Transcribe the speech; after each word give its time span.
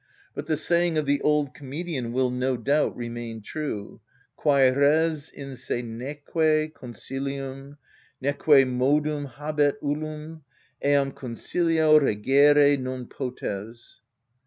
But 0.33 0.47
the 0.47 0.57
saying 0.57 0.97
of 0.97 1.05
the 1.05 1.21
old 1.21 1.53
comedian 1.53 2.11
will, 2.11 2.31
no 2.31 2.57
doubt, 2.57 2.97
remain 2.97 3.43
true: 3.43 4.01
"_Quæ 4.39 4.75
res 4.75 5.29
in 5.29 5.55
se__ 5.55 5.83
neque 5.85 6.73
consilium, 6.73 7.77
neque 8.19 8.65
modum 8.65 9.27
habet 9.27 9.79
ullum, 9.79 10.41
eam 10.83 11.11
consilio 11.11 11.99
regere 12.01 12.79
non 12.79 13.05
potes. 13.05 13.99